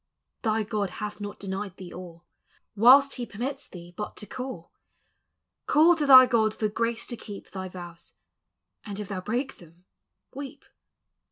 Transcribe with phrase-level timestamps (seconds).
[0.41, 2.25] Thy (Jod hath not denied thee all,
[2.75, 4.71] Whilst he permits thee hut to call.
[5.67, 8.13] Call to thy (Jod for grace to keep Thy vows;
[8.83, 9.85] and it' thou break them,
[10.33, 10.65] weep.